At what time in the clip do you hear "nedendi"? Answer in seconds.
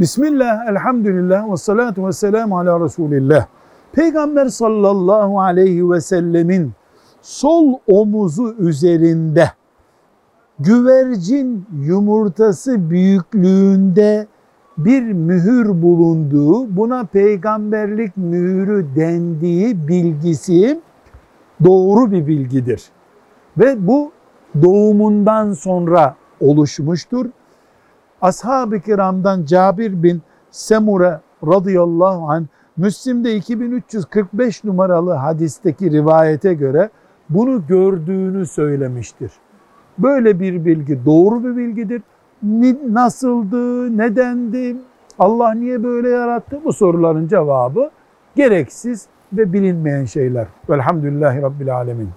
43.98-44.76